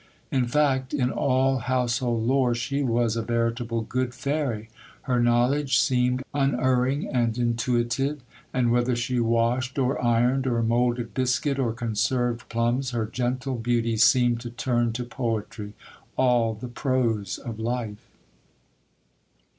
[0.31, 4.67] In fact, in all household lore she was a veritable good fairy;
[5.03, 11.59] her knowledge seemed unerring and intuitive: and whether she washed or ironed, or moulded biscuit
[11.59, 15.73] or conserved plums, her gentle beauty seemed to turn to poetry
[16.17, 18.09] all the prose of life.